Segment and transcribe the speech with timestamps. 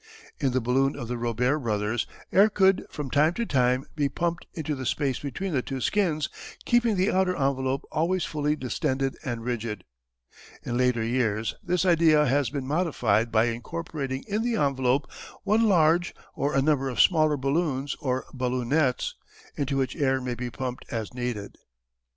[0.39, 4.47] In the balloon of the Robert brothers air could from time to time be pumped
[4.55, 6.27] into the space between the two skins,
[6.65, 9.83] keeping the outer envelope always fully distended and rigid.
[10.63, 15.05] In later years this idea has been modified by incorporating in the envelope
[15.43, 19.13] one large or a number of smaller balloons or "balloonets,"
[19.55, 21.59] into which air may be pumped as needed.